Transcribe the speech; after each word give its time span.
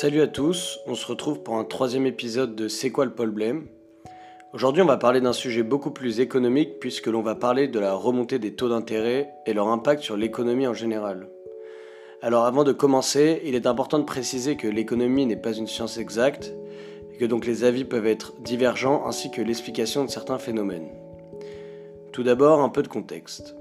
Salut 0.00 0.20
à 0.20 0.28
tous, 0.28 0.78
on 0.86 0.94
se 0.94 1.04
retrouve 1.04 1.42
pour 1.42 1.56
un 1.56 1.64
troisième 1.64 2.06
épisode 2.06 2.54
de 2.54 2.68
C'est 2.68 2.90
quoi 2.90 3.04
le 3.04 3.12
problème? 3.12 3.66
Aujourd'hui 4.52 4.80
on 4.80 4.86
va 4.86 4.96
parler 4.96 5.20
d'un 5.20 5.32
sujet 5.32 5.64
beaucoup 5.64 5.90
plus 5.90 6.20
économique 6.20 6.78
puisque 6.78 7.08
l'on 7.08 7.20
va 7.20 7.34
parler 7.34 7.66
de 7.66 7.80
la 7.80 7.94
remontée 7.94 8.38
des 8.38 8.54
taux 8.54 8.68
d'intérêt 8.68 9.32
et 9.44 9.54
leur 9.54 9.66
impact 9.66 10.04
sur 10.04 10.16
l'économie 10.16 10.68
en 10.68 10.72
général. 10.72 11.28
Alors 12.22 12.44
avant 12.44 12.62
de 12.62 12.70
commencer, 12.70 13.42
il 13.44 13.56
est 13.56 13.66
important 13.66 13.98
de 13.98 14.04
préciser 14.04 14.56
que 14.56 14.68
l'économie 14.68 15.26
n'est 15.26 15.34
pas 15.34 15.54
une 15.54 15.66
science 15.66 15.98
exacte 15.98 16.54
et 17.12 17.16
que 17.16 17.24
donc 17.24 17.44
les 17.44 17.64
avis 17.64 17.84
peuvent 17.84 18.06
être 18.06 18.34
divergents 18.40 19.04
ainsi 19.04 19.32
que 19.32 19.42
l'explication 19.42 20.04
de 20.04 20.10
certains 20.10 20.38
phénomènes. 20.38 20.90
Tout 22.12 22.22
d'abord 22.22 22.60
un 22.60 22.68
peu 22.68 22.84
de 22.84 22.88
contexte. 22.88 23.56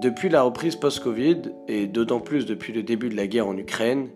Depuis 0.00 0.30
la 0.30 0.42
reprise 0.42 0.76
post-Covid, 0.76 1.52
et 1.68 1.86
d'autant 1.86 2.20
plus 2.20 2.46
depuis 2.46 2.72
le 2.72 2.82
début 2.82 3.10
de 3.10 3.14
la 3.14 3.26
guerre 3.26 3.46
en 3.46 3.58
Ukraine, 3.58 4.08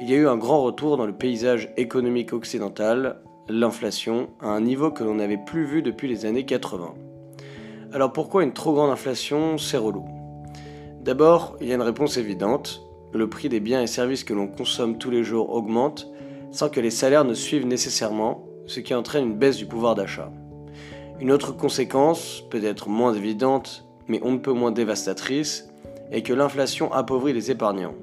il 0.00 0.10
y 0.10 0.14
a 0.14 0.16
eu 0.16 0.26
un 0.26 0.36
grand 0.36 0.62
retour 0.62 0.96
dans 0.96 1.06
le 1.06 1.12
paysage 1.12 1.72
économique 1.76 2.32
occidental, 2.32 3.20
l'inflation, 3.48 4.30
à 4.40 4.48
un 4.48 4.60
niveau 4.60 4.90
que 4.90 5.04
l'on 5.04 5.16
n'avait 5.16 5.36
plus 5.44 5.64
vu 5.64 5.82
depuis 5.82 6.08
les 6.08 6.24
années 6.24 6.44
80. 6.44 6.94
Alors 7.92 8.12
pourquoi 8.12 8.42
une 8.42 8.52
trop 8.52 8.72
grande 8.72 8.90
inflation 8.90 9.58
C'est 9.58 9.76
relou. 9.76 10.04
D'abord, 11.02 11.56
il 11.60 11.68
y 11.68 11.72
a 11.72 11.74
une 11.74 11.82
réponse 11.82 12.16
évidente. 12.16 12.82
Le 13.12 13.28
prix 13.28 13.48
des 13.48 13.60
biens 13.60 13.82
et 13.82 13.86
services 13.86 14.24
que 14.24 14.32
l'on 14.32 14.46
consomme 14.46 14.96
tous 14.96 15.10
les 15.10 15.24
jours 15.24 15.50
augmente 15.50 16.08
sans 16.52 16.68
que 16.68 16.80
les 16.80 16.90
salaires 16.90 17.24
ne 17.24 17.34
suivent 17.34 17.66
nécessairement, 17.66 18.44
ce 18.66 18.80
qui 18.80 18.94
entraîne 18.94 19.24
une 19.24 19.38
baisse 19.38 19.56
du 19.56 19.66
pouvoir 19.66 19.94
d'achat. 19.94 20.30
Une 21.18 21.32
autre 21.32 21.52
conséquence, 21.52 22.42
peut-être 22.50 22.88
moins 22.88 23.14
évidente, 23.14 23.86
mais 24.06 24.20
on 24.22 24.32
ne 24.32 24.38
peut 24.38 24.52
moins 24.52 24.70
dévastatrice, 24.70 25.68
est 26.10 26.22
que 26.22 26.32
l'inflation 26.32 26.92
appauvrit 26.92 27.32
les 27.32 27.50
épargnants. 27.50 27.94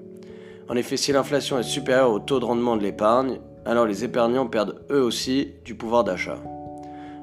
En 0.70 0.75
effet, 0.75 0.98
si 0.98 1.12
l'inflation 1.12 1.58
est 1.58 1.64
supérieure 1.64 2.12
au 2.12 2.20
taux 2.20 2.39
de 2.39 2.45
rendement 2.45 2.78
de 2.78 2.84
l'épargne, 2.84 3.39
alors 3.66 3.88
les 3.88 4.03
épargnants 4.03 4.45
perdent 4.45 4.86
eux 4.92 5.02
aussi 5.02 5.53
du 5.66 5.73
pouvoir 5.73 6.03
d'achat. 6.03 6.38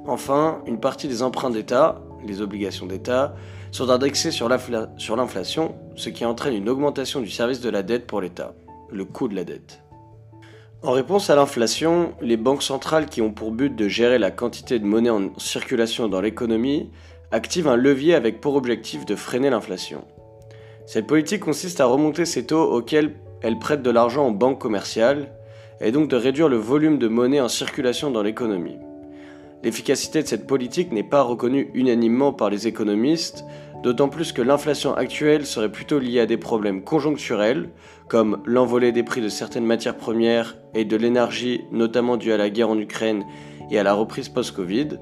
Enfin, 0.04 0.62
une 0.66 0.80
partie 0.80 1.06
des 1.06 1.22
emprunts 1.22 1.50
d'État, 1.50 2.02
les 2.26 2.40
obligations 2.40 2.86
d'État, 2.86 3.36
sont 3.70 3.88
indexées 3.88 4.32
sur 4.32 4.48
l'inflation, 4.48 5.76
ce 5.94 6.08
qui 6.08 6.24
entraîne 6.24 6.54
une 6.54 6.68
augmentation 6.68 7.20
du 7.20 7.30
service 7.30 7.60
de 7.60 7.70
la 7.70 7.84
dette 7.84 8.08
pour 8.08 8.20
l'État, 8.20 8.52
le 8.90 9.04
coût 9.04 9.28
de 9.28 9.36
la 9.36 9.44
dette. 9.44 9.80
En 10.82 10.90
réponse 10.90 11.30
à 11.30 11.36
l'inflation, 11.36 12.14
les 12.20 12.36
banques 12.36 12.64
centrales 12.64 13.06
qui 13.06 13.22
ont 13.22 13.32
pour 13.32 13.52
but 13.52 13.74
de 13.74 13.86
gérer 13.86 14.18
la 14.18 14.32
quantité 14.32 14.80
de 14.80 14.84
monnaie 14.84 15.10
en 15.10 15.36
circulation 15.38 16.08
dans 16.08 16.20
l'économie 16.20 16.90
activent 17.30 17.68
un 17.68 17.76
levier 17.76 18.14
avec 18.16 18.40
pour 18.40 18.56
objectif 18.56 19.06
de 19.06 19.14
freiner 19.14 19.50
l'inflation. 19.50 20.04
Cette 20.84 21.06
politique 21.06 21.42
consiste 21.42 21.80
à 21.80 21.86
remonter 21.86 22.24
ces 22.24 22.46
taux 22.46 22.62
auxquels 22.62 23.14
elle 23.42 23.58
prête 23.58 23.82
de 23.82 23.90
l'argent 23.90 24.28
aux 24.28 24.32
banques 24.32 24.60
commerciales 24.60 25.28
et 25.80 25.92
donc 25.92 26.08
de 26.08 26.16
réduire 26.16 26.48
le 26.48 26.56
volume 26.56 26.98
de 26.98 27.08
monnaie 27.08 27.40
en 27.40 27.48
circulation 27.48 28.10
dans 28.10 28.22
l'économie. 28.22 28.78
L'efficacité 29.62 30.22
de 30.22 30.28
cette 30.28 30.46
politique 30.46 30.92
n'est 30.92 31.02
pas 31.02 31.22
reconnue 31.22 31.70
unanimement 31.74 32.32
par 32.32 32.50
les 32.50 32.66
économistes, 32.66 33.44
d'autant 33.82 34.08
plus 34.08 34.32
que 34.32 34.42
l'inflation 34.42 34.94
actuelle 34.94 35.44
serait 35.46 35.72
plutôt 35.72 35.98
liée 35.98 36.20
à 36.20 36.26
des 36.26 36.36
problèmes 36.36 36.82
conjoncturels, 36.82 37.70
comme 38.08 38.42
l'envolée 38.44 38.92
des 38.92 39.02
prix 39.02 39.20
de 39.20 39.28
certaines 39.28 39.66
matières 39.66 39.96
premières 39.96 40.56
et 40.74 40.84
de 40.84 40.96
l'énergie, 40.96 41.62
notamment 41.72 42.16
due 42.16 42.32
à 42.32 42.36
la 42.36 42.50
guerre 42.50 42.70
en 42.70 42.78
Ukraine 42.78 43.24
et 43.70 43.78
à 43.78 43.82
la 43.82 43.94
reprise 43.94 44.28
post-Covid. 44.28 44.98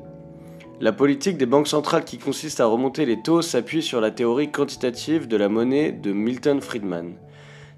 La 0.81 0.93
politique 0.93 1.39
des 1.39 1.47
banques 1.47 1.69
centrales 1.69 2.05
qui 2.05 2.19
consiste 2.19 2.61
à 2.61 2.67
remonter 2.67 3.07
les 3.07 3.23
taux 3.23 3.43
s'appuie 3.43 3.83
sur 3.83 4.01
la 4.01 4.11
théorie 4.11 4.51
quantitative 4.51 5.29
de 5.29 5.37
la 5.37 5.49
monnaie 5.49 5.93
de 5.93 6.13
Milton 6.13 6.61
Friedman 6.61 7.15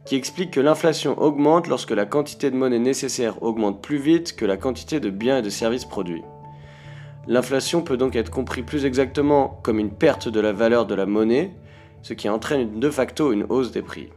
qui 0.06 0.14
explique 0.14 0.52
que 0.52 0.60
l'inflation 0.60 1.20
augmente 1.20 1.66
lorsque 1.66 1.90
la 1.90 2.06
quantité 2.06 2.50
de 2.50 2.56
monnaie 2.56 2.78
nécessaire 2.78 3.42
augmente 3.42 3.82
plus 3.82 3.98
vite 3.98 4.36
que 4.36 4.46
la 4.46 4.56
quantité 4.56 5.00
de 5.00 5.10
biens 5.10 5.38
et 5.38 5.42
de 5.42 5.50
services 5.50 5.84
produits. 5.84 6.22
L'inflation 7.26 7.82
peut 7.82 7.96
donc 7.96 8.14
être 8.14 8.30
compris 8.30 8.62
plus 8.62 8.84
exactement 8.84 9.60
comme 9.64 9.80
une 9.80 9.90
perte 9.90 10.28
de 10.28 10.38
la 10.38 10.52
valeur 10.52 10.86
de 10.86 10.94
la 10.94 11.06
monnaie, 11.06 11.52
ce 12.02 12.14
qui 12.14 12.28
entraîne 12.28 12.78
de 12.78 12.90
facto 12.90 13.32
une 13.32 13.46
hausse 13.48 13.72
des 13.72 13.82
prix. 13.82 14.10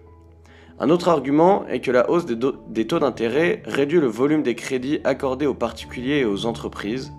Un 0.79 0.91
autre 0.91 1.09
argument 1.09 1.65
est 1.67 1.81
que 1.81 1.91
la 1.91 2.09
hausse 2.09 2.27
des, 2.27 2.87
taux 2.87 2.99
d'intérêt 2.99 3.63
réduit 3.65 3.99
le 3.99 4.07
volume 4.07 4.43
des 4.43 4.55
crédits 4.55 4.99
accordés 5.03 5.47
aux 5.47 5.55
particuliers 5.55 6.19
et 6.19 6.25
aux 6.25 6.45
entreprises, 6.45 7.11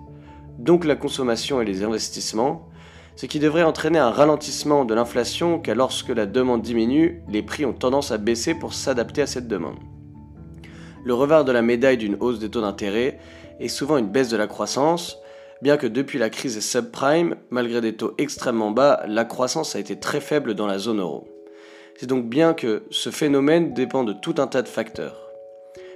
donc 0.57 0.85
la 0.85 0.95
consommation 0.95 1.61
et 1.61 1.65
les 1.65 1.83
investissements, 1.83 2.69
ce 3.15 3.25
qui 3.25 3.39
devrait 3.39 3.63
entraîner 3.63 3.99
un 3.99 4.09
ralentissement 4.09 4.85
de 4.85 4.93
l'inflation 4.93 5.59
car 5.59 5.75
lorsque 5.75 6.09
la 6.09 6.25
demande 6.25 6.61
diminue, 6.61 7.23
les 7.29 7.43
prix 7.43 7.65
ont 7.65 7.73
tendance 7.73 8.11
à 8.11 8.17
baisser 8.17 8.55
pour 8.55 8.73
s'adapter 8.73 9.21
à 9.21 9.27
cette 9.27 9.47
demande. 9.47 9.77
Le 11.03 11.13
revers 11.13 11.45
de 11.45 11.51
la 11.51 11.61
médaille 11.61 11.97
d'une 11.97 12.17
hausse 12.19 12.39
des 12.39 12.49
taux 12.49 12.61
d'intérêt 12.61 13.19
est 13.59 13.67
souvent 13.67 13.97
une 13.97 14.09
baisse 14.09 14.29
de 14.29 14.37
la 14.37 14.47
croissance, 14.47 15.17
bien 15.61 15.77
que 15.77 15.87
depuis 15.87 16.19
la 16.19 16.29
crise 16.29 16.55
des 16.55 16.61
subprimes, 16.61 17.35
malgré 17.49 17.81
des 17.81 17.95
taux 17.95 18.13
extrêmement 18.17 18.71
bas, 18.71 19.03
la 19.07 19.25
croissance 19.25 19.75
a 19.75 19.79
été 19.79 19.99
très 19.99 20.21
faible 20.21 20.53
dans 20.53 20.67
la 20.67 20.79
zone 20.79 20.99
euro. 20.99 21.27
C'est 21.97 22.07
donc 22.07 22.25
bien 22.25 22.53
que 22.53 22.83
ce 22.89 23.11
phénomène 23.11 23.73
dépend 23.73 24.03
de 24.03 24.13
tout 24.13 24.35
un 24.37 24.47
tas 24.47 24.63
de 24.63 24.67
facteurs. 24.67 25.21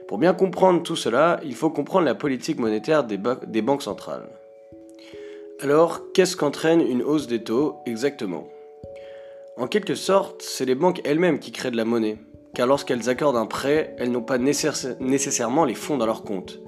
Pour 0.07 0.19
bien 0.19 0.33
comprendre 0.33 0.83
tout 0.83 0.95
cela, 0.95 1.39
il 1.43 1.55
faut 1.55 1.71
comprendre 1.71 2.05
la 2.05 2.13
politique 2.13 2.59
monétaire 2.59 3.03
des, 3.03 3.19
des 3.47 3.61
banques 3.63 3.81
centrales. 3.81 4.27
Alors, 5.65 6.11
qu'est-ce 6.13 6.37
qu'entraîne 6.37 6.79
une 6.79 7.01
hausse 7.01 7.25
des 7.25 7.41
taux 7.41 7.77
exactement? 7.87 8.47
En 9.57 9.65
quelque 9.65 9.95
sorte, 9.95 10.43
c'est 10.43 10.63
les 10.63 10.75
banques 10.75 11.01
elles-mêmes 11.05 11.39
qui 11.39 11.51
créent 11.51 11.71
de 11.71 11.75
la 11.75 11.85
monnaie, 11.85 12.19
car 12.53 12.67
lorsqu'elles 12.67 13.09
accordent 13.09 13.35
un 13.35 13.47
prêt, 13.47 13.95
elles 13.97 14.11
n'ont 14.11 14.21
pas 14.21 14.37
nécessairement 14.37 15.65
les 15.65 15.73
fonds 15.73 15.97
dans 15.97 16.05
leur 16.05 16.23
compte. 16.23 16.59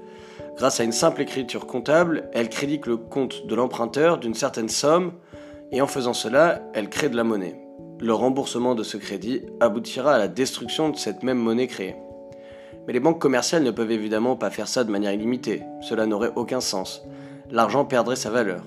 Grâce 0.56 0.80
à 0.80 0.82
une 0.82 0.90
simple 0.90 1.22
écriture 1.22 1.68
comptable, 1.68 2.28
elles 2.32 2.48
créditent 2.48 2.86
le 2.86 2.96
compte 2.96 3.46
de 3.46 3.54
l'emprunteur 3.54 4.18
d'une 4.18 4.34
certaine 4.34 4.68
somme, 4.68 5.12
et 5.70 5.80
en 5.80 5.86
faisant 5.86 6.12
cela, 6.12 6.60
elles 6.74 6.90
créent 6.90 7.08
de 7.08 7.16
la 7.16 7.22
monnaie. 7.22 7.54
Le 8.00 8.14
remboursement 8.14 8.74
de 8.74 8.82
ce 8.82 8.96
crédit 8.96 9.42
aboutira 9.60 10.14
à 10.14 10.18
la 10.18 10.26
destruction 10.26 10.88
de 10.88 10.96
cette 10.96 11.22
même 11.22 11.38
monnaie 11.38 11.68
créée. 11.68 11.94
Mais 12.88 12.94
les 12.94 13.00
banques 13.00 13.20
commerciales 13.20 13.62
ne 13.62 13.70
peuvent 13.70 13.92
évidemment 13.92 14.34
pas 14.34 14.50
faire 14.50 14.66
ça 14.66 14.82
de 14.82 14.90
manière 14.90 15.12
illimitée, 15.12 15.62
cela 15.82 16.04
n'aurait 16.06 16.32
aucun 16.34 16.60
sens. 16.60 17.04
L'argent 17.52 17.84
perdrait 17.84 18.16
sa 18.16 18.30
valeur. 18.30 18.64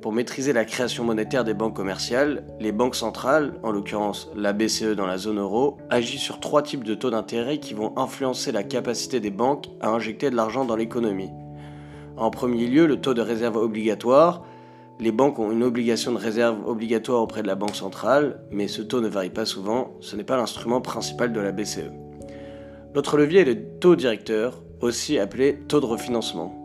Pour 0.00 0.14
maîtriser 0.14 0.54
la 0.54 0.64
création 0.64 1.04
monétaire 1.04 1.44
des 1.44 1.52
banques 1.52 1.76
commerciales, 1.76 2.44
les 2.58 2.72
banques 2.72 2.94
centrales, 2.94 3.52
en 3.62 3.70
l'occurrence 3.70 4.30
la 4.34 4.54
BCE 4.54 4.96
dans 4.96 5.06
la 5.06 5.18
zone 5.18 5.38
euro, 5.38 5.76
agissent 5.90 6.22
sur 6.22 6.40
trois 6.40 6.62
types 6.62 6.84
de 6.84 6.94
taux 6.94 7.10
d'intérêt 7.10 7.58
qui 7.58 7.74
vont 7.74 7.92
influencer 7.98 8.50
la 8.50 8.62
capacité 8.62 9.20
des 9.20 9.30
banques 9.30 9.66
à 9.82 9.90
injecter 9.90 10.30
de 10.30 10.36
l'argent 10.36 10.64
dans 10.64 10.76
l'économie. 10.76 11.30
En 12.16 12.30
premier 12.30 12.66
lieu, 12.66 12.86
le 12.86 12.98
taux 12.98 13.12
de 13.12 13.20
réserve 13.20 13.58
obligatoire. 13.58 14.42
Les 15.00 15.12
banques 15.12 15.38
ont 15.38 15.52
une 15.52 15.62
obligation 15.62 16.12
de 16.12 16.18
réserve 16.18 16.66
obligatoire 16.66 17.20
auprès 17.20 17.42
de 17.42 17.46
la 17.46 17.54
banque 17.54 17.76
centrale, 17.76 18.40
mais 18.50 18.68
ce 18.68 18.80
taux 18.80 19.02
ne 19.02 19.08
varie 19.08 19.28
pas 19.28 19.44
souvent, 19.44 19.92
ce 20.00 20.16
n'est 20.16 20.24
pas 20.24 20.38
l'instrument 20.38 20.80
principal 20.80 21.30
de 21.30 21.40
la 21.40 21.52
BCE. 21.52 21.90
L'autre 22.94 23.18
levier 23.18 23.40
est 23.40 23.44
le 23.44 23.62
taux 23.80 23.96
directeur, 23.96 24.62
aussi 24.80 25.18
appelé 25.18 25.58
taux 25.68 25.80
de 25.80 25.86
refinancement. 25.86 26.59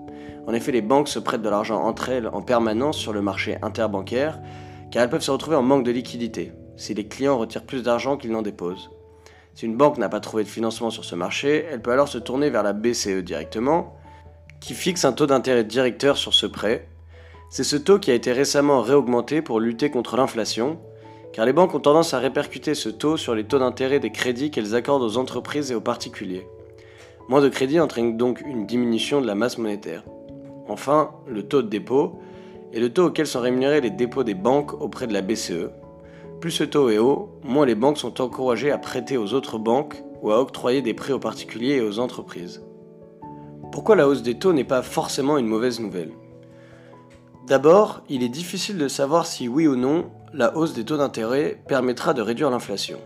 En 0.48 0.54
effet, 0.54 0.72
les 0.72 0.82
banques 0.82 1.08
se 1.08 1.20
prêtent 1.20 1.42
de 1.42 1.50
l'argent 1.50 1.82
entre 1.84 2.10
elles 2.10 2.28
en 2.28 2.42
permanence 2.42 2.98
sur 2.98 3.14
le 3.14 3.22
marché 3.22 3.58
interbancaire, 3.62 4.40
car 4.92 5.04
elles 5.04 5.10
peuvent 5.10 5.22
se 5.22 5.32
retrouver 5.32 5.56
en 5.56 5.64
manque 5.64 5.84
de 5.84 5.92
liquidité, 5.92 6.52
si 6.78 6.94
les 6.94 7.08
clients 7.08 7.38
retirent 7.38 7.66
plus 7.66 7.84
d'argent 7.84 8.18
qu'ils 8.18 8.32
n'en 8.32 8.42
déposent. 8.42 8.92
Si 9.56 9.66
une 9.66 9.78
banque 9.78 9.98
n'a 9.98 10.10
pas 10.10 10.20
trouvé 10.20 10.44
de 10.44 10.50
financement 10.50 10.90
sur 10.90 11.06
ce 11.06 11.16
marché, 11.16 11.66
elle 11.72 11.82
peut 11.82 11.92
alors 11.92 12.10
se 12.10 12.18
tourner 12.18 12.50
vers 12.50 12.62
la 12.62 12.74
BCE 12.74 13.24
directement, 13.24 13.96
qui 14.60 14.74
fixe 14.74 15.06
un 15.06 15.14
taux 15.14 15.28
d'intérêt 15.28 15.64
directeur 15.64 16.18
sur 16.18 16.34
ce 16.34 16.46
prêt. 16.46 16.88
C'est 17.50 17.64
ce 17.64 17.76
taux 17.76 18.00
qui 18.00 18.12
a 18.12 18.16
été 18.16 18.32
récemment 18.32 18.82
réaugmenté 18.82 19.42
pour 19.42 19.60
lutter 19.60 19.90
contre 19.90 20.18
l'inflation, 20.18 20.80
car 21.34 21.46
les 21.46 21.54
banques 21.54 21.74
ont 21.74 21.80
tendance 21.80 22.14
à 22.14 22.20
répercuter 22.20 22.76
ce 22.76 22.90
taux 22.90 23.18
sur 23.18 23.34
les 23.36 23.46
taux 23.46 23.60
d'intérêt 23.60 24.00
des 24.00 24.12
crédits 24.12 24.52
qu'elles 24.52 24.76
accordent 24.76 25.04
aux 25.04 25.18
entreprises 25.18 25.72
et 25.72 25.76
aux 25.76 25.82
particuliers. 25.82 26.48
Moins 27.28 27.42
de 27.42 27.50
crédits 27.50 27.80
entraînent 27.80 28.18
donc 28.18 28.42
une 28.42 28.66
diminution 28.66 29.22
de 29.22 29.28
la 29.28 29.36
masse 29.36 29.58
monétaire. 29.58 30.04
Enfin, 30.68 31.12
le 31.28 31.44
taux 31.44 31.62
de 31.62 31.68
dépôt 31.68 32.20
est 32.74 32.80
le 32.80 32.92
taux 32.92 33.06
auquel 33.06 33.28
sont 33.28 33.40
rémunérés 33.40 33.82
les 33.82 33.92
dépôts 33.92 34.24
des 34.24 34.34
banques 34.34 34.74
auprès 34.82 35.08
de 35.08 35.14
la 35.14 35.22
BCE. 35.22 35.70
Plus 36.42 36.52
ce 36.52 36.64
taux 36.64 36.90
est 36.90 36.98
haut, 36.98 37.40
moins 37.44 37.66
les 37.66 37.76
banques 37.76 37.98
sont 37.98 38.22
encouragées 38.22 38.72
à 38.72 38.78
prêter 38.78 39.18
aux 39.18 39.34
autres 39.34 39.58
banques 39.58 40.04
ou 40.22 40.32
à 40.32 40.40
octroyer 40.40 40.82
des 40.82 40.94
prêts 40.94 41.14
aux 41.14 41.20
particuliers 41.20 41.76
et 41.76 41.82
aux 41.82 42.00
entreprises. 42.00 42.64
Pourquoi 43.72 43.96
la 43.96 44.08
hausse 44.08 44.24
des 44.24 44.38
taux 44.38 44.54
n'est 44.54 44.64
pas 44.64 44.82
forcément 44.82 45.38
une 45.38 45.48
mauvaise 45.48 45.80
nouvelle? 45.80 46.12
D'abord, 47.48 48.02
il 48.10 48.24
est 48.24 48.30
difficile 48.30 48.78
de 48.78 48.88
savoir 48.88 49.28
si 49.28 49.48
oui 49.48 49.68
ou 49.68 49.76
non 49.76 50.10
la 50.34 50.58
hausse 50.58 50.74
des 50.74 50.84
taux 50.84 50.98
d'intérêt 50.98 51.62
permettra 51.68 52.14
de 52.14 52.22
réduire 52.22 52.50
l'inflation. 52.50 52.98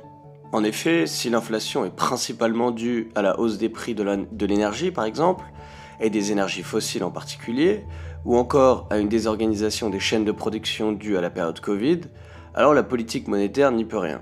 En 0.51 0.63
effet, 0.63 1.05
si 1.05 1.29
l'inflation 1.29 1.85
est 1.85 1.95
principalement 1.95 2.71
due 2.71 3.11
à 3.15 3.21
la 3.21 3.39
hausse 3.39 3.57
des 3.57 3.69
prix 3.69 3.93
de 3.95 4.45
l'énergie 4.45 4.91
par 4.91 5.05
exemple, 5.05 5.43
et 5.99 6.09
des 6.09 6.31
énergies 6.31 6.63
fossiles 6.63 7.03
en 7.03 7.11
particulier, 7.11 7.85
ou 8.25 8.37
encore 8.37 8.87
à 8.89 8.97
une 8.97 9.09
désorganisation 9.09 9.89
des 9.89 9.99
chaînes 9.99 10.25
de 10.25 10.31
production 10.31 10.91
due 10.91 11.17
à 11.17 11.21
la 11.21 11.29
période 11.29 11.59
Covid, 11.59 12.01
alors 12.53 12.73
la 12.73 12.83
politique 12.83 13.27
monétaire 13.27 13.71
n'y 13.71 13.85
peut 13.85 13.97
rien. 13.97 14.21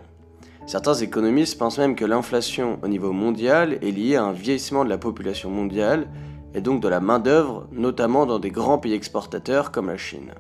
Certains 0.68 0.96
économistes 0.96 1.58
pensent 1.58 1.78
même 1.78 1.96
que 1.96 2.04
l'inflation 2.04 2.78
au 2.84 2.88
niveau 2.88 3.14
mondial 3.14 3.80
est 3.82 3.92
liée 3.92 4.18
à 4.18 4.24
un 4.24 4.34
vieillissement 4.34 4.84
de 4.84 4.90
la 4.90 4.98
population 4.98 5.50
mondiale 5.50 6.08
et 6.54 6.62
donc 6.62 6.82
de 6.82 6.90
la 6.90 7.00
main-d'œuvre, 7.00 7.68
notamment 7.72 8.26
dans 8.26 8.40
des 8.40 8.52
grands 8.52 8.78
pays 8.78 8.94
exportateurs 8.94 9.72
comme 9.72 9.88
la 9.88 9.98
Chine. 9.98 10.34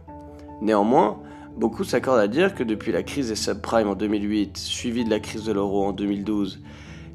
Néanmoins, 0.61 1.19
beaucoup 1.55 1.83
s'accordent 1.83 2.19
à 2.19 2.27
dire 2.27 2.55
que 2.55 2.63
depuis 2.63 2.91
la 2.91 3.03
crise 3.03 3.29
des 3.29 3.35
subprimes 3.35 3.87
en 3.87 3.95
2008, 3.95 4.57
suivie 4.57 5.05
de 5.05 5.09
la 5.09 5.19
crise 5.19 5.45
de 5.45 5.53
l'euro 5.53 5.85
en 5.85 5.91
2012, 5.93 6.61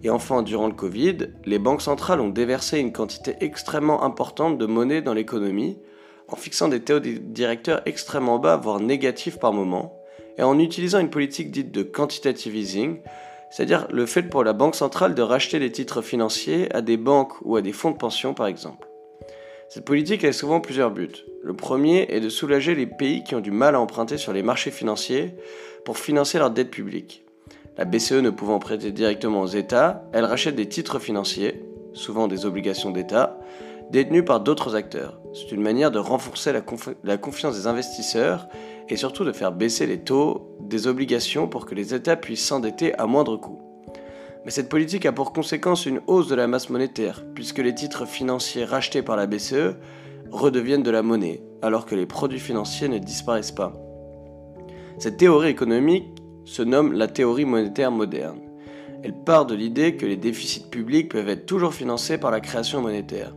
et 0.03 0.11
enfin 0.11 0.43
durant 0.43 0.67
le 0.67 0.75
Covid, 0.75 1.29
les 1.45 1.59
banques 1.59 1.83
centrales 1.83 2.21
ont 2.21 2.29
déversé 2.29 2.79
une 2.79 2.93
quantité 2.93 3.37
extrêmement 3.41 4.03
importante 4.03 4.59
de 4.59 4.67
monnaie 4.67 5.03
dans 5.03 5.15
l'économie, 5.15 5.79
en 6.29 6.37
fixant 6.37 6.69
des 6.69 6.81
taux 6.81 6.99
directeurs 6.99 7.83
extrêmement 7.87 8.39
bas, 8.39 8.57
voire 8.57 8.81
négatifs 8.81 9.39
par 9.39 9.53
moment, 9.53 9.97
et 10.39 10.43
en 10.43 10.59
utilisant 10.59 10.99
une 10.99 11.11
politique 11.11 11.51
dite 11.51 11.73
de 11.73 11.83
quantitative 11.83 12.57
easing, 12.57 13.01
c'est-à-dire 13.51 13.87
le 13.91 14.07
fait 14.07 14.23
pour 14.23 14.45
la 14.45 14.55
Banque 14.55 14.75
centrale 14.75 15.15
de 15.15 15.23
racheter 15.23 15.59
des 15.59 15.71
titres 15.71 16.01
financiers 16.01 16.75
à 16.75 16.81
des 16.81 16.97
banques 16.97 17.35
ou 17.43 17.57
à 17.57 17.63
des 17.63 17.73
fonds 17.73 17.91
de 17.91 17.99
pension 17.99 18.33
par 18.35 18.47
exemple. 18.47 18.89
Cette 19.69 19.85
politique 19.85 20.25
a 20.25 20.33
souvent 20.33 20.61
plusieurs 20.61 20.91
buts. 20.91 21.25
Le 21.43 21.55
premier 21.55 22.07
est 22.11 22.21
de 22.21 22.29
soulager 22.29 22.75
les 22.75 22.87
pays 22.87 23.25
qui 23.25 23.35
ont 23.35 23.41
du 23.41 23.51
mal 23.51 23.75
à 23.75 23.81
emprunter 23.81 24.19
sur 24.19 24.33
les 24.33 24.43
marchés 24.43 24.71
financiers 24.71 25.35
pour 25.85 25.99
financer 25.99 26.39
leur 26.39 26.51
dette 26.51 26.71
publique. 26.71 27.25
La 27.79 27.87
BCE 27.87 28.21
ne 28.21 28.29
pouvant 28.29 28.59
prêter 28.59 28.93
directement 28.93 29.41
aux 29.41 29.47
États, 29.47 30.05
elle 30.13 30.27
rachète 30.27 30.57
des 30.57 30.69
titres 30.69 30.99
financiers, 30.99 31.65
souvent 31.95 32.29
des 32.29 32.45
obligations 32.45 32.91
d'État, 32.91 33.39
détenues 33.91 34.25
par 34.25 34.41
d'autres 34.41 34.75
acteurs. 34.75 35.19
C'est 35.33 35.53
une 35.53 35.63
manière 35.63 35.91
de 35.91 35.99
renforcer 35.99 36.53
la, 36.53 36.63
la, 37.03 37.17
confiance 37.17 37.57
des 37.57 37.67
investisseurs 37.67 38.47
et 38.91 38.97
surtout 38.97 39.25
de 39.25 39.33
faire 39.33 39.53
baisser 39.53 39.87
les 39.87 40.01
taux 40.01 40.55
des 40.61 40.87
obligations 40.87 41.49
pour 41.49 41.65
que 41.65 41.75
les 41.75 41.95
États 41.95 42.17
puissent 42.17 42.45
s'endetter 42.45 42.95
à 42.99 43.07
moindre 43.07 43.39
coût. 43.39 43.61
Mais 44.45 44.51
cette 44.51 44.69
politique 44.69 45.07
a 45.07 45.13
pour 45.13 45.33
conséquence 45.33 45.87
une 45.87 46.01
hausse 46.07 46.29
de 46.29 46.35
la 46.35 46.49
masse 46.49 46.69
monétaire, 46.69 47.23
puisque 47.35 47.59
les 47.59 47.75
titres 47.75 48.07
financiers 48.07 48.65
rachetés 48.65 49.03
par 49.03 49.17
la 49.17 49.27
BCE 49.27 49.77
redeviennent 50.31 50.83
de 50.83 50.91
la 50.91 51.03
monnaie, 51.03 51.43
alors 51.63 51.87
que 51.87 51.95
les 51.95 52.07
produits 52.07 52.41
financiers 52.41 52.89
ne 52.89 52.99
disparaissent 52.99 53.53
pas. 53.53 53.73
Cette 54.99 55.17
théorie 55.17 55.49
économique 55.49 56.22
se 56.45 56.63
nomme 56.63 56.93
la 56.93 57.09
théorie 57.09 57.45
monétaire 57.45 57.91
moderne. 57.91 58.41
Elle 59.03 59.15
part 59.15 59.47
de 59.47 59.55
l'idée 59.55 59.97
que 59.97 60.07
les 60.07 60.17
déficits 60.17 60.69
publics 60.71 61.11
peuvent 61.11 61.29
être 61.29 61.47
toujours 61.47 61.75
financés 61.75 62.19
par 62.19 62.31
la 62.31 62.41
création 62.41 62.81
monétaire. 62.81 63.35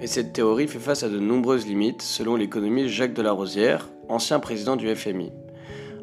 Et 0.00 0.06
cette 0.06 0.32
théorie 0.32 0.68
fait 0.68 0.78
face 0.78 1.02
à 1.02 1.08
de 1.08 1.18
nombreuses 1.18 1.66
limites, 1.66 2.02
selon 2.02 2.36
l'économiste 2.36 2.88
Jacques 2.88 3.14
Delarosière, 3.14 3.88
ancien 4.08 4.38
président 4.38 4.76
du 4.76 4.94
FMI. 4.94 5.32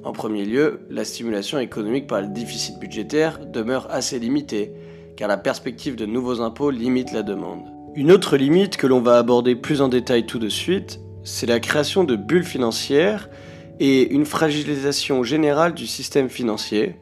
En 0.03 0.13
premier 0.13 0.45
lieu, 0.45 0.81
la 0.89 1.05
stimulation 1.05 1.59
économique 1.59 2.07
par 2.07 2.21
le 2.21 2.27
déficit 2.27 2.79
budgétaire 2.79 3.39
demeure 3.45 3.87
assez 3.91 4.17
limitée, 4.17 4.73
car 5.15 5.27
la 5.27 5.37
perspective 5.37 5.95
de 5.95 6.05
nouveaux 6.05 6.41
impôts 6.41 6.71
limite 6.71 7.11
la 7.11 7.21
demande. 7.21 7.61
Une 7.93 8.11
autre 8.11 8.37
limite 8.37 8.77
que 8.77 8.87
l'on 8.87 9.01
va 9.01 9.17
aborder 9.17 9.55
plus 9.55 9.81
en 9.81 9.89
détail 9.89 10.25
tout 10.25 10.39
de 10.39 10.49
suite, 10.49 10.99
c'est 11.23 11.45
la 11.45 11.59
création 11.59 12.03
de 12.03 12.15
bulles 12.15 12.45
financières 12.45 13.29
et 13.81 14.13
une 14.13 14.27
fragilisation 14.27 15.23
générale 15.23 15.73
du 15.73 15.87
système 15.87 16.29
financier. 16.29 16.97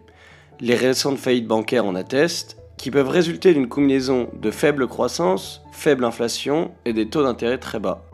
Les 0.62 0.76
récentes 0.76 1.18
faillites 1.18 1.46
bancaires 1.46 1.86
en 1.86 1.94
attestent, 1.94 2.56
qui 2.78 2.90
peuvent 2.90 3.10
résulter 3.10 3.54
d'une 3.54 3.68
combinaison 3.68 4.30
de 4.42 4.50
faible 4.50 4.88
croissance, 4.88 5.62
faible 5.74 6.06
inflation 6.06 6.72
et 6.86 6.94
des 6.94 7.10
taux 7.10 7.22
d'intérêt 7.22 7.58
très 7.58 7.80
bas. 7.80 8.06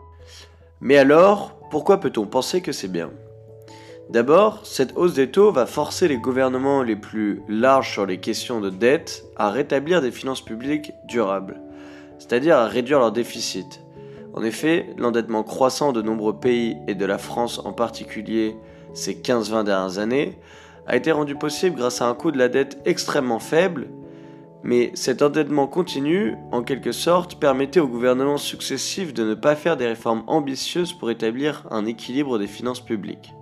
Mais 0.80 0.96
alors, 0.96 1.56
pourquoi 1.70 2.00
peut-on 2.00 2.26
penser 2.26 2.60
que 2.60 2.72
c'est 2.72 2.90
bien? 2.90 3.12
D'abord, 4.10 4.66
cette 4.66 4.96
hausse 4.96 5.14
des 5.14 5.30
taux 5.30 5.52
va 5.52 5.66
forcer 5.66 6.08
les 6.08 6.18
gouvernements 6.18 6.82
les 6.82 6.96
plus 6.96 7.42
larges 7.48 7.92
sur 7.92 8.04
les 8.04 8.18
questions 8.18 8.60
de 8.60 8.70
dette 8.70 9.26
à 9.36 9.50
rétablir 9.50 10.02
des 10.02 10.10
finances 10.10 10.44
publiques 10.44 10.92
durables, 11.06 11.60
c'est-à-dire 12.18 12.56
à 12.56 12.66
réduire 12.66 12.98
leur 12.98 13.12
déficit. 13.12 13.85
En 14.36 14.42
effet, 14.42 14.94
l'endettement 14.98 15.42
croissant 15.42 15.92
de 15.92 16.02
nombreux 16.02 16.38
pays 16.38 16.76
et 16.86 16.94
de 16.94 17.06
la 17.06 17.16
France 17.16 17.58
en 17.64 17.72
particulier 17.72 18.54
ces 18.92 19.14
15-20 19.14 19.64
dernières 19.64 19.98
années 19.98 20.38
a 20.86 20.94
été 20.96 21.10
rendu 21.10 21.34
possible 21.36 21.76
grâce 21.76 22.02
à 22.02 22.06
un 22.06 22.14
coût 22.14 22.30
de 22.30 22.38
la 22.38 22.48
dette 22.48 22.78
extrêmement 22.84 23.38
faible, 23.38 23.88
mais 24.62 24.90
cet 24.94 25.22
endettement 25.22 25.66
continu, 25.66 26.34
en 26.52 26.62
quelque 26.62 26.92
sorte, 26.92 27.40
permettait 27.40 27.80
aux 27.80 27.88
gouvernements 27.88 28.36
successifs 28.36 29.14
de 29.14 29.24
ne 29.24 29.34
pas 29.34 29.56
faire 29.56 29.76
des 29.76 29.86
réformes 29.86 30.24
ambitieuses 30.26 30.92
pour 30.92 31.10
établir 31.10 31.66
un 31.70 31.86
équilibre 31.86 32.38
des 32.38 32.46
finances 32.46 32.84
publiques. 32.84 33.35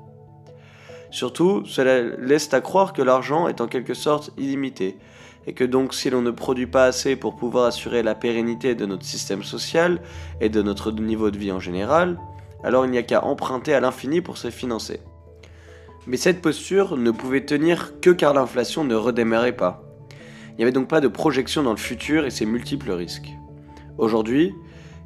Surtout, 1.15 1.63
cela 1.65 2.03
laisse 2.19 2.53
à 2.55 2.61
croire 2.61 2.93
que 2.93 3.01
l'argent 3.01 3.47
est 3.47 3.61
en 3.61 3.69
quelque 3.69 3.95
sorte 3.95 4.33
illimité, 4.37 4.99
et 5.47 5.53
que 5.53 5.63
donc 5.63 5.95
si 5.95 6.11
l'on 6.11 6.23
ne 6.23 6.33
produit 6.33 6.67
pas 6.67 6.87
assez 6.87 7.15
pour 7.15 7.37
pouvoir 7.37 7.67
assurer 7.67 8.03
la 8.03 8.17
pérennité 8.17 8.75
de 8.75 8.85
notre 8.85 9.05
système 9.05 9.45
social 9.45 10.01
et 10.41 10.49
de 10.49 10.61
notre 10.61 10.91
niveau 10.91 11.31
de 11.31 11.39
vie 11.39 11.53
en 11.53 11.61
général, 11.61 12.19
alors 12.65 12.85
il 12.85 12.91
n'y 12.91 12.99
a 12.99 13.05
qu'à 13.05 13.23
emprunter 13.23 13.75
à 13.75 13.79
l'infini 13.79 14.23
pour 14.23 14.39
se 14.39 14.51
financer. 14.51 15.03
Mais 16.09 16.17
cette 16.17 16.43
posture 16.43 16.97
ne 16.97 17.13
pouvait 17.13 17.45
tenir 17.45 18.01
que 18.01 18.11
car 18.11 18.35
l'inflation 18.35 18.83
ne 18.83 18.97
redémarrait 18.97 19.57
pas. 19.57 19.85
Il 20.51 20.57
n'y 20.57 20.65
avait 20.65 20.73
donc 20.73 20.89
pas 20.89 21.01
de 21.01 21.07
projection 21.07 21.63
dans 21.63 21.71
le 21.71 21.77
futur 21.77 22.27
et 22.27 22.31
ses 22.31 22.45
multiples 22.45 22.91
risques. 22.91 23.31
Aujourd'hui, 23.99 24.53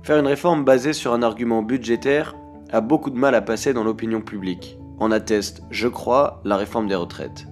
faire 0.04 0.18
une 0.18 0.26
réforme 0.26 0.64
basée 0.64 0.94
sur 0.94 1.12
un 1.12 1.22
argument 1.22 1.60
budgétaire 1.60 2.34
a 2.72 2.80
beaucoup 2.80 3.10
de 3.10 3.18
mal 3.18 3.34
à 3.34 3.42
passer 3.42 3.74
dans 3.74 3.84
l'opinion 3.84 4.22
publique 4.22 4.78
en 5.00 5.10
atteste, 5.10 5.62
je 5.70 5.88
crois, 5.88 6.40
la 6.44 6.56
réforme 6.56 6.88
des 6.88 6.94
retraites. 6.94 7.46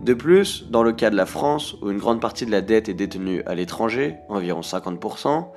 De 0.00 0.14
plus, 0.14 0.66
dans 0.70 0.82
le 0.82 0.92
cas 0.92 1.10
de 1.10 1.16
la 1.16 1.26
France, 1.26 1.74
où 1.82 1.90
une 1.90 1.98
grande 1.98 2.20
partie 2.20 2.46
de 2.46 2.50
la 2.50 2.60
dette 2.60 2.88
est 2.88 2.94
détenue 2.94 3.42
à 3.46 3.54
l'étranger, 3.54 4.16
environ 4.28 4.60
50%, 4.60 5.48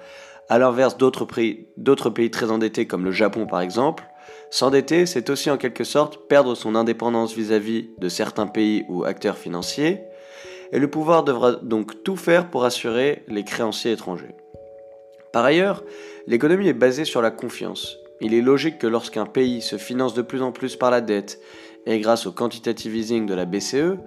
à 0.50 0.60
l'inverse 0.60 0.98
d'autres 0.98 1.26
pays, 1.26 2.32
très 2.32 2.52
endettés 2.52 2.88
comme 2.88 3.06
le 3.06 3.12
Japon 3.12 3.46
par 3.46 3.62
exemple, 3.62 4.04
s'endetter, 4.50 5.06
c'est 5.06 5.30
aussi 5.30 5.50
en 5.50 5.58
quelque 5.58 5.84
sorte 5.84 6.28
perdre 6.28 6.56
son 6.56 6.76
indépendance 6.76 7.36
vis-à-vis 7.36 7.84
-vis 7.84 8.00
de 8.00 8.10
certains 8.10 8.48
pays 8.48 8.84
ou 8.90 9.04
acteurs 9.04 9.38
financiers, 9.38 10.02
et 10.72 10.80
le 10.80 10.90
pouvoir 10.90 11.24
devra 11.24 11.54
donc 11.54 12.04
tout 12.04 12.18
faire 12.18 12.50
pour 12.50 12.66
assurer 12.66 13.24
les 13.28 13.44
créanciers 13.44 13.92
étrangers. 13.92 14.36
Par 15.32 15.46
ailleurs, 15.46 15.84
l'économie 16.28 16.68
est 16.68 16.74
basée 16.74 17.06
sur 17.06 17.22
la 17.22 17.32
confiance, 17.32 17.98
il 18.22 18.34
est 18.34 18.42
logique 18.42 18.78
que 18.78 18.88
lorsqu'un 18.88 19.26
pays 19.26 19.62
se 19.62 19.78
finance 19.78 20.14
de 20.14 20.22
plus 20.22 20.42
en 20.42 20.52
plus 20.52 20.76
par 20.76 20.92
la 20.92 21.02
dette 21.02 21.42
et 21.88 22.00
grâce 22.00 22.28
au 22.28 22.32
quantitative 22.32 22.96
easing 22.96 23.26
de 23.26 23.34
la 23.34 23.46
BCE, 23.46 23.98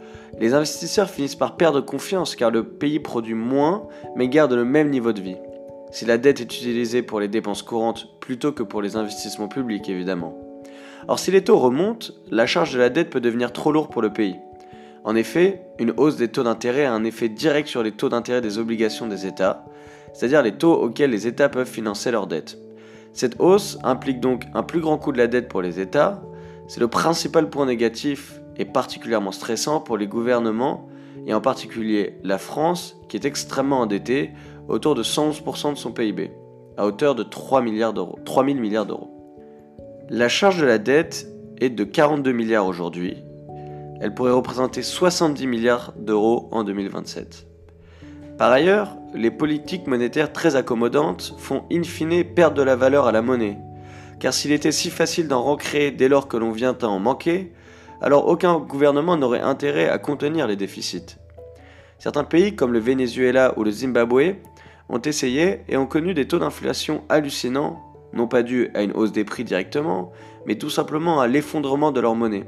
les 0.41 0.55
investisseurs 0.55 1.11
finissent 1.11 1.35
par 1.35 1.57
perdre 1.57 1.81
confiance 1.81 2.37
car 2.37 2.51
le 2.53 2.65
pays 2.65 3.01
produit 3.01 3.35
moins 3.35 3.89
mais 4.15 4.29
garde 4.29 4.53
le 4.53 4.65
même 4.65 4.91
niveau 4.91 5.13
de 5.13 5.21
vie. 5.21 5.37
Si 5.91 6.05
la 6.05 6.17
dette 6.17 6.41
est 6.41 6.45
utilisée 6.45 7.03
pour 7.03 7.19
les 7.21 7.29
dépenses 7.29 7.63
courantes 7.63 8.09
plutôt 8.21 8.53
que 8.53 8.63
pour 8.63 8.83
les 8.83 8.97
investissements 8.97 9.49
publics 9.49 9.89
évidemment. 9.89 10.39
Or 11.09 11.19
si 11.19 11.31
les 11.31 11.45
taux 11.45 11.59
remontent, 11.59 12.13
la 12.31 12.47
charge 12.47 12.73
de 12.73 12.79
la 12.79 12.91
dette 12.91 13.11
peut 13.11 13.21
devenir 13.21 13.53
trop 13.53 13.73
lourde 13.73 13.93
pour 13.93 14.03
le 14.03 14.13
pays. 14.13 14.37
En 15.05 15.17
effet, 15.17 15.61
une 15.79 15.93
hausse 15.97 16.17
des 16.17 16.29
taux 16.29 16.45
d'intérêt 16.45 16.87
a 16.87 16.93
un 16.93 17.05
effet 17.05 17.29
direct 17.29 17.69
sur 17.69 17.83
les 17.83 17.93
taux 17.93 18.09
d'intérêt 18.09 18.41
des 18.41 18.59
obligations 18.59 19.07
des 19.07 19.27
États, 19.27 19.67
c'est-à-dire 20.15 20.43
les 20.43 20.57
taux 20.57 20.73
auxquels 20.73 21.11
les 21.11 21.27
États 21.27 21.51
peuvent 21.51 21.69
financer 21.69 22.11
leurs 22.11 22.27
dettes. 22.27 22.59
Cette 23.15 23.37
hausse 23.39 23.79
implique 23.85 24.19
donc 24.19 24.45
un 24.55 24.65
plus 24.65 24.81
grand 24.81 24.99
coût 24.99 25.13
de 25.13 25.19
la 25.19 25.29
dette 25.29 25.49
pour 25.49 25.63
les 25.63 25.79
États. 25.79 26.21
C'est 26.67 26.81
le 26.81 26.89
principal 26.89 27.49
point 27.49 27.65
négatif 27.65 28.41
et 28.57 28.65
particulièrement 28.65 29.31
stressant 29.31 29.81
pour 29.81 29.97
les 29.97 30.09
gouvernements, 30.09 30.89
et 31.27 31.33
en 31.33 31.41
particulier 31.41 32.19
la 32.25 32.39
France, 32.39 32.97
qui 33.09 33.17
est 33.17 33.25
extrêmement 33.25 33.81
endettée, 33.81 34.33
autour 34.69 34.97
de 34.97 35.05
111% 35.05 35.73
de 35.73 35.79
son 35.79 35.93
PIB, 35.93 36.33
à 36.77 36.87
hauteur 36.87 37.15
de 37.15 37.23
3 37.23 37.63
milliards 37.63 37.93
d'euros, 37.93 38.19
3 38.25 38.47
000 38.47 38.59
milliards 38.59 38.87
d'euros. 38.87 39.11
La 40.11 40.29
charge 40.29 40.61
de 40.61 40.67
la 40.67 40.79
dette 40.79 41.29
est 41.61 41.71
de 41.71 41.85
42 41.85 42.33
milliards 42.33 42.67
aujourd'hui. 42.67 43.17
Elle 44.01 44.13
pourrait 44.13 44.33
représenter 44.33 44.83
70 44.83 45.47
milliards 45.47 45.95
d'euros 45.97 46.49
en 46.51 46.65
2027. 46.65 47.47
Par 48.39 48.51
ailleurs, 48.51 48.97
les 49.15 49.31
politiques 49.31 49.87
monétaires 49.87 50.33
très 50.33 50.57
accommodantes 50.57 51.35
font 51.39 51.65
in 51.73 51.85
fine 51.85 52.25
perdre 52.25 52.57
de 52.57 52.63
la 52.63 52.75
valeur 52.75 53.07
à 53.07 53.13
la 53.13 53.23
monnaie. 53.23 53.59
Car 54.19 54.35
s'il 54.35 54.53
était 54.53 54.73
si 54.73 54.91
facile 54.91 55.29
d'en 55.29 55.43
recréer 55.43 55.93
dès 55.93 56.09
lors 56.09 56.27
que 56.29 56.37
l'on 56.37 56.51
vient 56.51 56.77
à 56.83 56.87
en 56.87 56.99
manquer, 56.99 57.53
alors 58.01 58.27
aucun 58.27 58.59
gouvernement 58.59 59.17
n'aurait 59.17 59.41
intérêt 59.41 59.89
à 59.89 59.99
contenir 59.99 60.47
les 60.47 60.57
déficits. 60.57 61.17
Certains 61.99 62.25
pays 62.25 62.57
comme 62.57 62.73
le 62.73 62.81
Venezuela 62.81 63.55
ou 63.57 63.63
le 63.63 63.71
Zimbabwe 63.71 64.35
ont 64.89 65.01
essayé 65.01 65.61
et 65.69 65.77
ont 65.77 65.87
connu 65.87 66.13
des 66.13 66.27
taux 66.27 66.41
d'inflation 66.41 67.03
hallucinants, 67.09 67.81
non 68.13 68.27
pas 68.27 68.43
dus 68.43 68.71
à 68.75 68.83
une 68.83 68.93
hausse 68.93 69.13
des 69.13 69.25
prix 69.25 69.45
directement, 69.45 70.13
mais 70.45 70.57
tout 70.57 70.71
simplement 70.71 71.21
à 71.21 71.29
l'effondrement 71.29 71.93
de 71.93 72.01
leur 72.01 72.17
monnaie. 72.17 72.45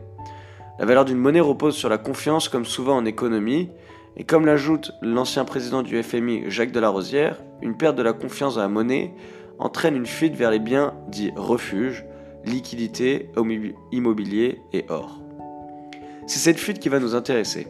La 0.78 0.84
valeur 0.84 1.04
d'une 1.04 1.16
monnaie 1.16 1.40
repose 1.40 1.76
sur 1.76 1.88
la 1.88 1.96
confiance 1.96 2.48
comme 2.48 2.66
souvent 2.66 2.96
en 2.96 3.04
économie, 3.06 3.70
et 4.16 4.24
comme 4.24 4.46
l'ajoute 4.46 4.92
l'ancien 5.02 5.44
président 5.44 5.82
du 5.82 6.02
FMI 6.02 6.44
Jacques 6.48 6.72
Delarosière, 6.72 7.42
une 7.60 7.76
perte 7.76 7.96
de 7.96 8.02
la 8.02 8.12
confiance 8.12 8.54
dans 8.54 8.62
la 8.62 8.68
monnaie 8.68 9.14
entraîne 9.58 9.96
une 9.96 10.06
fuite 10.06 10.34
vers 10.34 10.50
les 10.50 10.58
biens 10.58 10.94
dits 11.08 11.32
refuges, 11.36 12.04
liquidités, 12.44 13.30
immobilier 13.92 14.60
et 14.72 14.86
or. 14.88 15.20
C'est 16.26 16.38
cette 16.38 16.58
fuite 16.58 16.78
qui 16.78 16.88
va 16.88 16.98
nous 16.98 17.14
intéresser. 17.14 17.68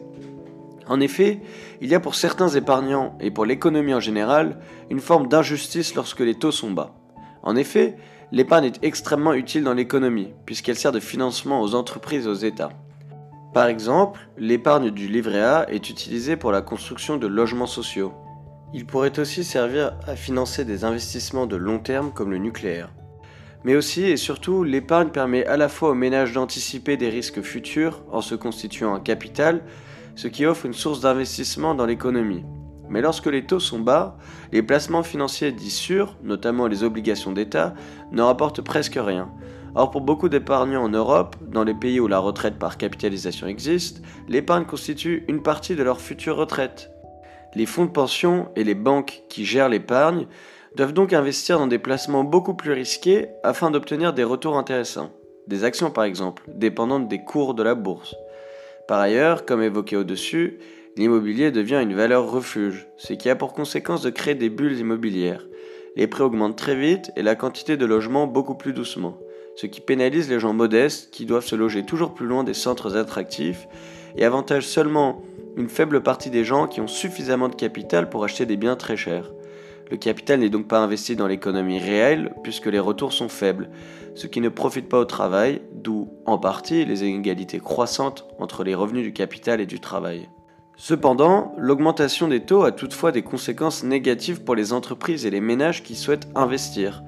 En 0.87 1.01
effet, 1.01 1.41
il 1.81 1.89
y 1.89 1.95
a 1.95 1.99
pour 1.99 2.15
certains 2.15 2.49
épargnants 2.49 3.17
et 3.19 3.29
pour 3.29 3.45
l'économie 3.45 3.93
en 3.93 3.99
général 3.99 4.59
une 4.89 5.01
forme 5.01 5.27
d'injustice 5.27 5.95
lorsque 5.95 6.21
les 6.21 6.35
taux 6.35 6.51
sont 6.51 6.71
bas. 6.71 6.95
En 7.43 7.55
effet, 7.55 7.97
l'épargne 8.31 8.65
est 8.65 8.83
extrêmement 8.83 9.33
utile 9.33 9.63
dans 9.63 9.73
l'économie, 9.73 10.33
puisqu'elle 10.45 10.77
sert 10.77 10.91
de 10.91 10.99
financement 10.99 11.61
aux 11.61 11.75
entreprises 11.75 12.25
et 12.25 12.29
aux 12.29 12.33
États. 12.33 12.69
Par 13.53 13.67
exemple, 13.67 14.29
l'épargne 14.37 14.91
du 14.91 15.07
livret 15.07 15.41
A 15.41 15.65
est 15.69 15.89
utilisée 15.89 16.35
pour 16.35 16.51
la 16.51 16.61
construction 16.61 17.17
de 17.17 17.27
logements 17.27 17.65
sociaux. 17.65 18.13
Il 18.73 18.85
pourrait 18.85 19.17
aussi 19.19 19.43
servir 19.43 19.93
à 20.05 20.15
financer 20.15 20.65
des 20.65 20.83
investissements 20.83 21.47
de 21.47 21.55
long 21.55 21.79
terme 21.79 22.11
comme 22.11 22.31
le 22.31 22.37
nucléaire. 22.37 22.91
Mais 23.63 23.75
aussi 23.75 24.03
et 24.03 24.17
surtout, 24.17 24.63
l'épargne 24.63 25.09
permet 25.09 25.45
à 25.45 25.57
la 25.57 25.69
fois 25.69 25.89
aux 25.89 25.95
ménages 25.95 26.33
d'anticiper 26.33 26.97
des 26.97 27.09
risques 27.09 27.41
futurs 27.41 28.03
en 28.11 28.21
se 28.21 28.35
constituant 28.35 28.93
un 28.93 28.99
capital, 28.99 29.61
ce 30.15 30.27
qui 30.27 30.45
offre 30.45 30.65
une 30.65 30.73
source 30.73 30.99
d'investissement 30.99 31.73
dans 31.73 31.85
l'économie. 31.85 32.45
Mais 32.89 33.01
lorsque 33.01 33.27
les 33.27 33.45
taux 33.45 33.59
sont 33.59 33.79
bas, 33.79 34.17
les 34.51 34.63
placements 34.63 35.03
financiers 35.03 35.51
dits 35.51 35.69
sûrs, 35.69 36.15
notamment 36.23 36.67
les 36.67 36.83
obligations 36.83 37.31
d'État, 37.31 37.73
ne 38.11 38.21
rapportent 38.21 38.61
presque 38.61 38.97
rien. 38.97 39.29
Or, 39.79 39.91
pour 39.91 40.01
beaucoup 40.01 40.27
d'épargnants 40.27 40.85
en 40.85 40.89
Europe, 40.89 41.35
dans 41.39 41.63
les 41.63 41.75
pays 41.75 41.99
où 41.99 42.07
la 42.07 42.17
retraite 42.17 42.57
par 42.57 42.79
capitalisation 42.79 43.45
existe, 43.45 44.01
l'épargne 44.27 44.65
constitue 44.65 45.23
une 45.27 45.43
partie 45.43 45.75
de 45.75 45.83
leur 45.83 46.01
future 46.01 46.35
retraite. 46.35 46.89
Les 47.53 47.67
fonds 47.67 47.85
de 47.85 47.91
pension 47.91 48.49
et 48.55 48.63
les 48.63 48.73
banques 48.73 49.21
qui 49.29 49.45
gèrent 49.45 49.69
l'épargne 49.69 50.25
doivent 50.75 50.93
donc 50.93 51.13
investir 51.13 51.59
dans 51.59 51.67
des 51.67 51.77
placements 51.77 52.23
beaucoup 52.23 52.55
plus 52.55 52.71
risqués 52.71 53.27
afin 53.43 53.69
d'obtenir 53.69 54.13
des 54.13 54.23
retours 54.23 54.57
intéressants. 54.57 55.11
Des 55.45 55.63
actions 55.63 55.91
par 55.91 56.05
exemple, 56.05 56.41
dépendantes 56.47 57.07
des 57.07 57.23
cours 57.23 57.53
de 57.53 57.61
la 57.61 57.75
bourse. 57.75 58.15
Par 58.87 58.99
ailleurs, 58.99 59.45
comme 59.45 59.61
évoqué 59.61 59.95
au-dessus, 59.95 60.57
l'immobilier 60.95 61.51
devient 61.51 61.83
une 61.83 61.93
valeur 61.93 62.31
refuge, 62.31 62.87
ce 62.97 63.13
qui 63.13 63.29
a 63.29 63.35
pour 63.35 63.53
conséquence 63.53 64.01
de 64.01 64.09
créer 64.09 64.33
des 64.33 64.49
bulles 64.49 64.79
immobilières. 64.79 65.45
Les 65.95 66.07
prix 66.07 66.23
augmentent 66.23 66.57
très 66.57 66.75
vite 66.75 67.11
et 67.15 67.21
la 67.21 67.35
quantité 67.35 67.77
de 67.77 67.85
logements 67.85 68.25
beaucoup 68.25 68.55
plus 68.55 68.73
doucement, 68.73 69.19
ce 69.57 69.65
qui 69.65 69.81
pénalise 69.81 70.29
les 70.29 70.39
gens 70.39 70.53
modestes 70.53 71.09
qui 71.11 71.25
doivent 71.25 71.45
se 71.45 71.55
loger 71.55 71.83
toujours 71.83 72.13
plus 72.13 72.27
loin 72.27 72.43
des 72.43 72.53
centres 72.53 72.95
attractifs 72.95 73.67
et 74.15 74.23
avantage 74.23 74.67
seulement 74.67 75.23
une 75.57 75.67
faible 75.67 76.03
partie 76.03 76.29
des 76.29 76.43
gens 76.43 76.67
qui 76.67 76.79
ont 76.79 76.87
suffisamment 76.87 77.49
de 77.49 77.55
capital 77.55 78.07
pour 78.07 78.23
acheter 78.23 78.45
des 78.45 78.55
biens 78.55 78.75
très 78.75 78.95
chers. 78.95 79.31
Le 79.89 79.97
capital 79.97 80.41
n'est 80.41 80.51
donc 80.51 80.67
pas 80.67 80.77
investi 80.77 81.15
dans 81.15 81.25
l'économie 81.25 81.79
réelle 81.79 82.35
puisque 82.43 82.67
les 82.67 82.77
retours 82.77 83.13
sont 83.13 83.29
faibles, 83.29 83.71
ce 84.13 84.27
qui 84.27 84.41
ne 84.41 84.49
profite 84.49 84.89
pas 84.89 84.99
au 84.99 85.05
travail, 85.05 85.63
d'où 85.73 86.11
en 86.27 86.37
partie 86.37 86.85
les 86.85 87.03
inégalités 87.03 87.59
croissantes 87.59 88.27
entre 88.37 88.63
les 88.63 88.75
revenus 88.75 89.05
du 89.05 89.13
capital 89.13 89.59
et 89.59 89.65
du 89.65 89.79
travail. 89.79 90.29
Cependant, 90.75 91.55
l'augmentation 91.57 92.27
des 92.27 92.41
taux 92.41 92.61
a 92.61 92.71
toutefois 92.71 93.11
des 93.11 93.23
conséquences 93.23 93.83
négatives 93.83 94.43
pour 94.43 94.53
les 94.53 94.71
entreprises 94.71 95.25
et 95.25 95.31
les 95.31 95.41
ménages 95.41 95.81
qui 95.81 95.95
souhaitent 95.95 96.27
investir, 96.35 97.01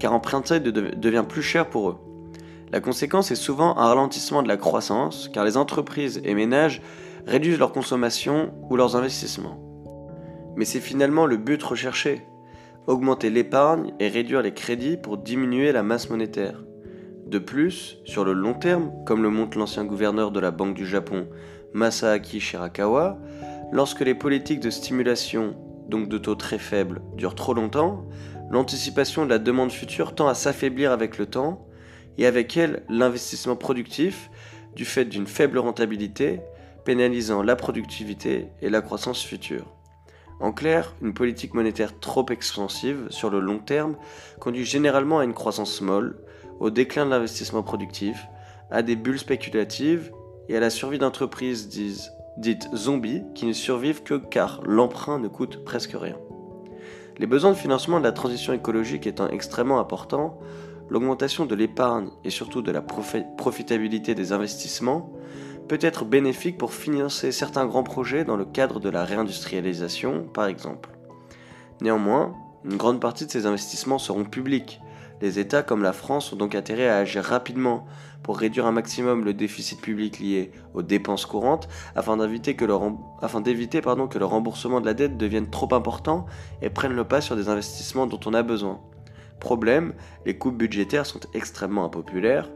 car 0.00 0.12
emprunter 0.12 0.58
devient 0.58 1.24
plus 1.28 1.42
cher 1.42 1.68
pour 1.68 1.90
eux. 1.90 1.98
La 2.72 2.80
conséquence 2.80 3.30
est 3.30 3.36
souvent 3.36 3.76
un 3.76 3.86
ralentissement 3.86 4.42
de 4.42 4.48
la 4.48 4.56
croissance, 4.56 5.28
car 5.32 5.44
les 5.44 5.56
entreprises 5.56 6.20
et 6.24 6.34
ménages 6.34 6.82
réduisent 7.26 7.58
leur 7.58 7.72
consommation 7.72 8.52
ou 8.68 8.76
leurs 8.76 8.96
investissements. 8.96 9.60
Mais 10.56 10.64
c'est 10.64 10.80
finalement 10.80 11.26
le 11.26 11.36
but 11.36 11.62
recherché, 11.62 12.22
augmenter 12.86 13.30
l'épargne 13.30 13.92
et 14.00 14.08
réduire 14.08 14.42
les 14.42 14.54
crédits 14.54 14.96
pour 14.96 15.18
diminuer 15.18 15.72
la 15.72 15.82
masse 15.82 16.10
monétaire. 16.10 16.64
De 17.26 17.38
plus, 17.38 17.98
sur 18.04 18.24
le 18.24 18.32
long 18.32 18.54
terme, 18.54 18.90
comme 19.04 19.22
le 19.22 19.30
montre 19.30 19.58
l'ancien 19.58 19.84
gouverneur 19.84 20.32
de 20.32 20.40
la 20.40 20.50
Banque 20.50 20.74
du 20.74 20.86
Japon, 20.86 21.28
Masaaki 21.74 22.40
Shirakawa, 22.40 23.18
lorsque 23.70 24.00
les 24.00 24.14
politiques 24.14 24.60
de 24.60 24.70
stimulation, 24.70 25.54
donc 25.88 26.08
de 26.08 26.18
taux 26.18 26.34
très 26.34 26.58
faibles, 26.58 27.02
durent 27.16 27.34
trop 27.34 27.54
longtemps, 27.54 28.06
l'anticipation 28.50 29.24
de 29.24 29.30
la 29.30 29.38
demande 29.38 29.72
future 29.72 30.14
tend 30.14 30.28
à 30.28 30.34
s'affaiblir 30.34 30.92
avec 30.92 31.18
le 31.18 31.26
temps, 31.26 31.66
et 32.18 32.26
avec 32.26 32.56
elle 32.56 32.82
l'investissement 32.88 33.56
productif, 33.56 34.30
du 34.74 34.84
fait 34.84 35.04
d'une 35.04 35.26
faible 35.26 35.58
rentabilité, 35.58 36.40
pénalisant 36.84 37.42
la 37.42 37.56
productivité 37.56 38.48
et 38.60 38.70
la 38.70 38.82
croissance 38.82 39.22
future. 39.22 39.66
En 40.40 40.52
clair, 40.52 40.94
une 41.02 41.12
politique 41.12 41.54
monétaire 41.54 41.98
trop 42.00 42.26
expansive 42.30 43.06
sur 43.10 43.30
le 43.30 43.40
long 43.40 43.58
terme 43.58 43.96
conduit 44.38 44.64
généralement 44.64 45.18
à 45.18 45.24
une 45.24 45.34
croissance 45.34 45.80
molle, 45.80 46.18
au 46.60 46.70
déclin 46.70 47.04
de 47.04 47.10
l'investissement 47.10 47.62
productif, 47.62 48.26
à 48.70 48.82
des 48.82 48.96
bulles 48.96 49.18
spéculatives 49.18 50.12
et 50.48 50.56
à 50.56 50.60
la 50.60 50.70
survie 50.70 50.98
d'entreprises 50.98 51.68
dites 52.38 52.68
zombies 52.74 53.22
qui 53.34 53.46
ne 53.46 53.52
survivent 53.52 54.02
que 54.02 54.14
car 54.14 54.62
l'emprunt 54.64 55.18
ne 55.18 55.28
coûte 55.28 55.64
presque 55.64 55.92
rien. 55.94 56.16
Les 57.20 57.26
besoins 57.26 57.50
de 57.50 57.56
financement 57.56 57.98
de 57.98 58.04
la 58.04 58.12
transition 58.12 58.54
écologique 58.54 59.06
étant 59.06 59.28
extrêmement 59.28 59.78
importants, 59.78 60.38
l'augmentation 60.88 61.44
de 61.44 61.54
l'épargne 61.54 62.08
et 62.24 62.30
surtout 62.30 62.62
de 62.62 62.72
la 62.72 62.80
profitabilité 62.80 64.14
des 64.14 64.32
investissements 64.32 65.12
peut 65.68 65.78
être 65.82 66.06
bénéfique 66.06 66.56
pour 66.56 66.72
financer 66.72 67.30
certains 67.30 67.66
grands 67.66 67.82
projets 67.82 68.24
dans 68.24 68.38
le 68.38 68.46
cadre 68.46 68.80
de 68.80 68.88
la 68.88 69.04
réindustrialisation, 69.04 70.28
par 70.32 70.46
exemple. 70.46 70.88
Néanmoins, 71.82 72.32
une 72.64 72.78
grande 72.78 73.02
partie 73.02 73.26
de 73.26 73.30
ces 73.30 73.44
investissements 73.44 73.98
seront 73.98 74.24
publics, 74.24 74.80
les 75.20 75.38
États 75.38 75.62
comme 75.62 75.82
la 75.82 75.92
France 75.92 76.32
ont 76.32 76.36
donc 76.36 76.54
intérêt 76.54 76.88
à 76.88 76.98
agir 76.98 77.22
rapidement 77.22 77.86
pour 78.22 78.38
réduire 78.38 78.66
un 78.66 78.72
maximum 78.72 79.24
le 79.24 79.34
déficit 79.34 79.80
public 79.80 80.18
lié 80.18 80.52
aux 80.74 80.82
dépenses 80.82 81.26
courantes 81.26 81.68
afin 81.94 82.16
d'éviter 82.16 82.54
que, 82.54 82.64
le, 82.64 84.24
remboursement 84.24 84.80
de 84.80 84.86
la 84.86 84.94
dette 84.94 85.16
devienne 85.16 85.50
trop 85.50 85.72
important 85.74 86.26
et 86.62 86.70
prenne 86.70 86.92
le 86.92 87.04
pas 87.04 87.20
sur 87.20 87.36
des 87.36 87.48
investissements 87.48 88.06
dont 88.06 88.20
on 88.26 88.34
a 88.34 88.42
besoin. 88.42 88.80
Problème, 89.38 89.94
les 90.26 90.36
coupes 90.36 90.56
budgétaires 90.56 91.06
sont 91.06 91.20
extrêmement 91.34 91.84
impopulaires 91.84 92.50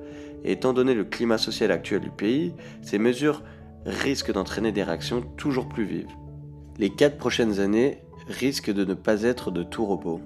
et 0.44 0.52
étant 0.52 0.74
donné 0.74 0.94
le 0.94 1.04
climat 1.04 1.38
social 1.38 1.70
actuel 1.70 2.00
du 2.00 2.10
pays, 2.10 2.54
ces 2.82 2.98
mesures 2.98 3.42
risquent 3.86 4.32
d'entraîner 4.32 4.72
des 4.72 4.82
réactions 4.82 5.22
toujours 5.36 5.68
plus 5.68 5.84
vives. 5.84 6.12
Les 6.78 6.90
quatre 6.90 7.16
prochaines 7.16 7.60
années 7.60 8.02
risquent 8.28 8.72
de 8.72 8.84
ne 8.84 8.94
pas 8.94 9.22
être 9.22 9.50
de 9.50 9.62
tout 9.62 9.86
repos. 9.86 10.20